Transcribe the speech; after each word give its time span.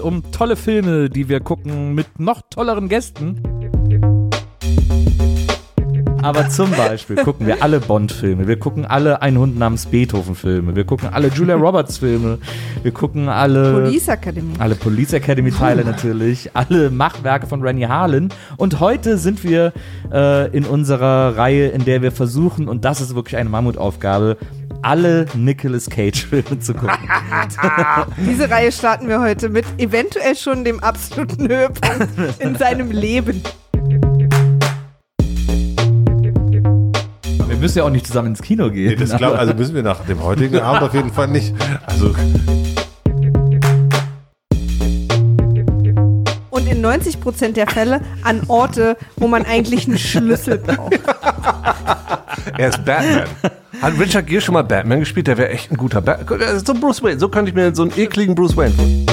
um 0.00 0.30
tolle 0.32 0.56
Filme, 0.56 1.10
die 1.10 1.28
wir 1.28 1.40
gucken 1.40 1.94
mit 1.94 2.18
noch 2.18 2.42
tolleren 2.50 2.88
Gästen. 2.88 3.40
Aber 6.22 6.48
zum 6.48 6.70
Beispiel 6.72 7.16
gucken 7.24 7.46
wir 7.46 7.62
alle 7.62 7.78
Bond-Filme, 7.80 8.48
wir 8.48 8.58
gucken 8.58 8.84
alle 8.84 9.22
Ein 9.22 9.38
Hund 9.38 9.56
namens 9.56 9.86
Beethoven-Filme, 9.86 10.74
wir 10.74 10.84
gucken 10.84 11.08
alle 11.12 11.28
Julia 11.28 11.54
Roberts-Filme, 11.56 12.38
wir 12.82 12.92
gucken 12.92 13.28
alle 13.28 13.72
Police 13.72 14.08
Academy. 14.08 14.54
alle 14.58 14.74
Police 14.74 15.12
Academy-Teile 15.12 15.84
natürlich, 15.86 16.50
alle 16.54 16.90
Machwerke 16.90 17.46
von 17.46 17.62
Rennie 17.62 17.86
Harlan. 17.86 18.30
Und 18.56 18.80
heute 18.80 19.16
sind 19.16 19.44
wir 19.44 19.72
äh, 20.12 20.50
in 20.50 20.64
unserer 20.64 21.36
Reihe, 21.36 21.68
in 21.68 21.84
der 21.84 22.02
wir 22.02 22.10
versuchen, 22.10 22.68
und 22.68 22.84
das 22.84 23.00
ist 23.00 23.14
wirklich 23.14 23.36
eine 23.36 23.48
Mammutaufgabe, 23.48 24.36
alle 24.82 25.26
Nicolas 25.34 25.88
Cage-Filme 25.88 26.58
zu 26.60 26.74
gucken. 26.74 26.98
Diese 28.18 28.50
Reihe 28.50 28.72
starten 28.72 29.08
wir 29.08 29.20
heute 29.20 29.48
mit 29.48 29.64
eventuell 29.78 30.36
schon 30.36 30.64
dem 30.64 30.80
absoluten 30.80 31.48
Höhepunkt 31.48 32.08
in 32.40 32.56
seinem 32.56 32.90
Leben. 32.90 33.42
Wir 37.46 37.56
müssen 37.56 37.78
ja 37.78 37.84
auch 37.84 37.90
nicht 37.90 38.06
zusammen 38.06 38.28
ins 38.28 38.42
Kino 38.42 38.70
gehen. 38.70 38.90
Nee, 38.90 38.96
das 38.96 39.16
glaub, 39.16 39.36
also 39.36 39.52
müssen 39.54 39.74
wir 39.74 39.82
nach 39.82 40.04
dem 40.04 40.22
heutigen 40.22 40.60
Abend 40.60 40.82
auf 40.82 40.94
jeden 40.94 41.12
Fall 41.12 41.28
nicht. 41.28 41.54
Also 41.86 42.14
Und 46.50 46.66
in 46.68 46.84
90% 46.84 47.52
der 47.52 47.66
Fälle 47.66 48.00
an 48.22 48.42
Orte, 48.48 48.96
wo 49.16 49.26
man 49.26 49.44
eigentlich 49.44 49.88
einen 49.88 49.98
Schlüssel 49.98 50.58
braucht. 50.58 50.98
er 52.56 52.68
ist 52.68 52.84
Batman. 52.84 53.24
Hat 53.82 53.98
Richard 54.00 54.26
Gere 54.26 54.40
schon 54.40 54.54
mal 54.54 54.62
Batman 54.62 55.00
gespielt? 55.00 55.26
Der 55.26 55.36
wäre 55.38 55.50
echt 55.50 55.70
ein 55.70 55.76
guter 55.76 56.00
Batman. 56.00 56.58
So 56.64 56.74
Bruce 56.74 57.02
Wayne. 57.02 57.18
So 57.18 57.28
könnte 57.28 57.50
ich 57.50 57.54
mir 57.54 57.74
so 57.74 57.82
einen 57.82 57.92
ekligen 57.96 58.34
Bruce 58.34 58.56
Wayne 58.56 58.72
vorstellen. 58.74 59.06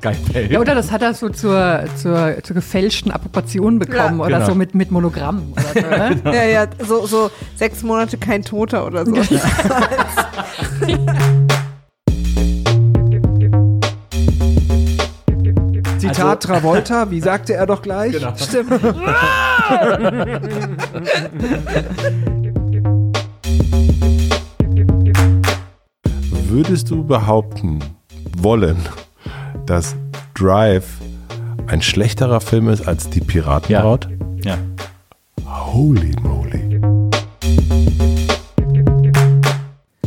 Geil. 0.00 0.16
Ja, 0.48 0.60
oder 0.60 0.76
das 0.76 0.92
hat 0.92 1.02
er 1.02 1.12
so 1.12 1.28
zur, 1.28 1.80
zur, 1.96 2.36
zur 2.44 2.54
gefälschten 2.54 3.10
Approbation 3.10 3.80
bekommen 3.80 4.20
Ja. 4.20 4.26
oder 4.26 4.36
Genau. 4.36 4.46
so 4.50 4.54
mit, 4.54 4.72
mit 4.72 4.92
Monogramm 4.92 5.52
oder 5.52 5.62
so, 5.74 5.80
ne? 5.80 6.20
Ja, 6.36 6.44
ja, 6.44 6.66
so, 6.86 7.04
so 7.06 7.30
sechs 7.56 7.82
Monate 7.82 8.16
kein 8.16 8.44
Toter 8.44 8.86
oder 8.86 9.04
so. 9.04 9.16
Zitat 16.18 16.42
Travolta, 16.42 17.10
wie 17.12 17.20
sagte 17.20 17.54
er 17.54 17.64
doch 17.66 17.80
gleich? 17.80 18.16
Stimmt. 18.36 18.72
Würdest 26.48 26.90
du 26.90 27.04
behaupten 27.04 27.78
wollen, 28.36 28.78
dass 29.64 29.94
Drive 30.34 30.88
ein 31.68 31.80
schlechterer 31.82 32.40
Film 32.40 32.68
ist 32.68 32.88
als 32.88 33.10
Die 33.10 33.20
Piratenbraut? 33.20 34.08
Ja. 34.42 34.58
Holy 35.46 36.16
moly. 36.20 36.80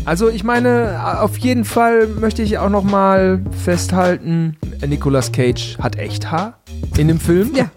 Also 0.04 0.28
ich 0.28 0.44
meine, 0.44 1.22
auf 1.22 1.38
jeden 1.38 1.64
Fall 1.64 2.08
möchte 2.08 2.44
ich 2.44 2.58
auch 2.58 2.70
noch 2.70 2.84
mal 2.84 3.40
festhalten, 3.64 4.58
Nicolas 4.88 5.32
Cage 5.32 5.78
hat 5.80 5.98
echt 5.98 6.32
Haar 6.32 6.60
in 6.98 7.08
dem 7.08 7.20
Film. 7.20 7.52
Ja, 7.56 7.70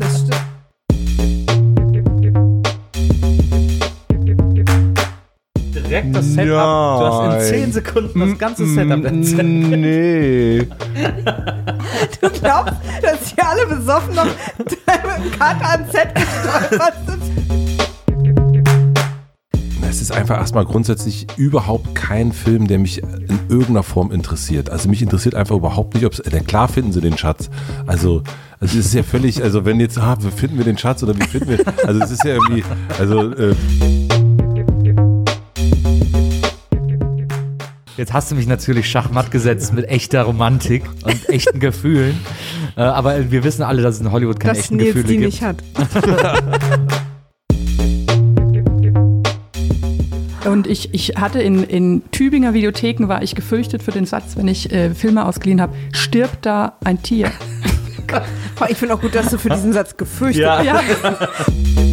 das 0.00 0.20
stimmt. 0.20 0.36
Direkt 5.74 6.14
das 6.16 6.24
Setup. 6.26 6.48
Du 6.48 7.04
hast 7.04 7.22
in 7.24 7.30
Nein. 7.30 7.64
10 7.64 7.72
Sekunden 7.72 8.20
das 8.20 8.38
ganze 8.38 8.66
Setup 8.66 9.04
erzählt. 9.04 9.42
Nee. 9.44 10.68
Du 12.20 12.30
glaubst, 12.30 12.74
dass 13.02 13.34
die 13.34 13.40
alle 13.42 13.66
besoffen 13.66 14.14
noch 14.14 14.26
mit 14.58 14.70
dem 14.70 15.38
Kater 15.38 15.70
ans 15.70 15.92
Set 15.92 16.14
gestolpert 16.14 16.94
sind? 17.06 17.41
Ist 20.12 20.18
einfach 20.18 20.36
erstmal 20.36 20.66
grundsätzlich 20.66 21.26
überhaupt 21.38 21.94
kein 21.94 22.32
Film, 22.32 22.66
der 22.68 22.78
mich 22.78 22.98
in 23.02 23.40
irgendeiner 23.48 23.82
Form 23.82 24.12
interessiert. 24.12 24.68
Also 24.68 24.90
mich 24.90 25.00
interessiert 25.00 25.34
einfach 25.34 25.56
überhaupt 25.56 25.94
nicht, 25.94 26.04
ob 26.04 26.12
es. 26.12 26.18
Denn 26.18 26.44
klar 26.46 26.68
finden 26.68 26.92
sie 26.92 27.00
den 27.00 27.16
Schatz. 27.16 27.48
Also, 27.86 28.22
also 28.60 28.78
es 28.78 28.86
ist 28.86 28.94
ja 28.94 29.04
völlig, 29.04 29.42
also 29.42 29.64
wenn 29.64 29.80
jetzt, 29.80 29.96
ah, 29.98 30.18
wie 30.20 30.30
finden 30.30 30.58
wir 30.58 30.66
den 30.66 30.76
Schatz 30.76 31.02
oder 31.02 31.16
wie 31.16 31.22
finden 31.22 31.48
wir. 31.48 31.60
Also 31.86 32.02
es 32.02 32.10
ist 32.10 32.24
ja 32.24 32.34
irgendwie, 32.34 32.62
also 32.98 33.32
äh, 33.32 33.54
Jetzt 37.96 38.12
hast 38.12 38.30
du 38.30 38.34
mich 38.34 38.46
natürlich 38.46 38.90
schachmatt 38.90 39.30
gesetzt 39.30 39.72
mit 39.72 39.88
echter 39.88 40.24
Romantik 40.24 40.82
und 41.04 41.28
echten 41.30 41.58
Gefühlen. 41.58 42.20
Äh, 42.76 42.82
aber 42.82 43.30
wir 43.30 43.44
wissen 43.44 43.62
alle, 43.62 43.80
dass 43.80 43.94
es 43.94 44.00
in 44.02 44.12
Hollywood 44.12 44.40
keine 44.40 44.54
Dass 44.54 44.64
echten 44.64 44.76
Nils 44.76 44.94
Gefühle 44.94 45.08
die 45.08 45.16
gibt. 45.18 45.26
nicht 45.26 45.42
hat. 45.42 45.56
Und 50.44 50.66
ich, 50.66 50.92
ich 50.92 51.14
hatte 51.16 51.40
in, 51.40 51.62
in 51.62 52.02
Tübinger 52.10 52.52
Videotheken, 52.52 53.08
war 53.08 53.22
ich 53.22 53.34
gefürchtet 53.34 53.82
für 53.82 53.92
den 53.92 54.06
Satz, 54.06 54.36
wenn 54.36 54.48
ich 54.48 54.72
äh, 54.72 54.94
Filme 54.94 55.24
ausgeliehen 55.24 55.60
habe, 55.60 55.74
stirbt 55.92 56.44
da 56.46 56.76
ein 56.84 57.02
Tier. 57.02 57.30
Ich 58.68 58.76
finde 58.76 58.94
auch 58.94 59.00
gut, 59.00 59.14
dass 59.14 59.30
du 59.30 59.38
für 59.38 59.48
diesen 59.48 59.72
Satz 59.72 59.96
gefürchtet 59.96 60.42
Ja. 60.42 60.62
Ja, 60.62 60.82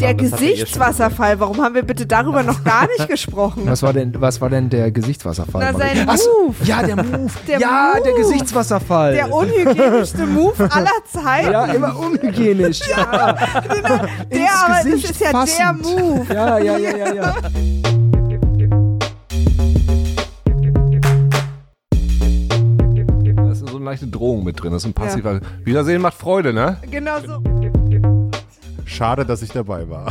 Der 0.00 0.14
Gesichtswasserfall, 0.14 1.40
warum 1.40 1.60
haben 1.62 1.74
wir 1.74 1.82
bitte 1.82 2.06
darüber 2.06 2.42
noch 2.42 2.62
gar 2.64 2.86
nicht 2.86 3.08
gesprochen? 3.08 3.62
Was 3.66 3.82
war 3.82 3.92
denn, 3.92 4.14
was 4.20 4.40
war 4.40 4.50
denn 4.50 4.68
der 4.68 4.90
Gesichtswasserfall? 4.90 5.72
Na, 5.72 5.78
sein 5.78 6.04
Ach 6.06 6.16
so, 6.16 6.30
Move. 6.48 6.54
Ja, 6.64 6.82
der 6.82 6.96
Move. 6.96 7.32
Der 7.48 7.58
ja, 7.58 7.92
der 8.04 8.12
Move. 8.12 8.22
Gesichtswasserfall. 8.22 9.14
Der 9.14 9.32
unhygienischste 9.32 10.26
Move 10.26 10.54
aller 10.70 10.90
Zeiten. 11.10 11.50
ja, 11.52 11.64
immer 11.66 11.98
unhygienisch. 11.98 12.80
Ja, 12.88 13.32
der, 13.32 14.50
aber 14.64 14.74
das 14.84 15.10
ist 15.10 15.20
ja 15.20 15.32
der 15.32 15.72
Move. 15.72 16.26
Ja, 16.32 16.58
ja, 16.58 16.76
ja, 16.78 16.96
ja, 16.96 17.14
ja. 17.14 17.34
da 23.34 23.50
ist 23.50 23.66
so 23.66 23.76
eine 23.76 23.84
leichte 23.84 24.06
Drohung 24.06 24.44
mit 24.44 24.62
drin. 24.62 24.72
Das 24.72 24.82
ist 24.82 24.86
ein 24.86 24.94
passiver. 24.94 25.40
Wiedersehen 25.64 26.02
macht 26.02 26.14
Freude, 26.18 26.52
ne? 26.52 26.78
Genau 26.90 27.18
so. 27.20 27.55
Schade, 28.96 29.26
dass 29.26 29.42
ich 29.42 29.50
dabei 29.50 29.86
war. 29.90 30.10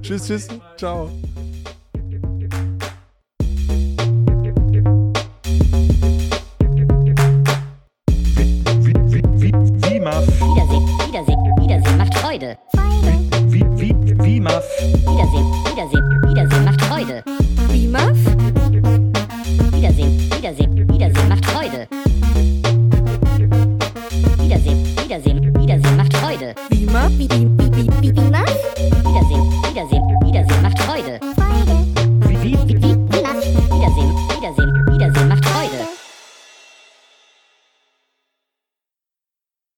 tschüss, 0.00 0.28
tschüss. 0.28 0.46
Ciao. 0.76 1.10
Wiedersehen, 10.06 10.86
Wiedersehen, 11.08 11.40
Wiedersehen 11.60 11.98
macht 11.98 12.14
Freude. 12.14 12.56
Wiedersehen, 13.50 14.24
Wiedersehen, 14.24 15.65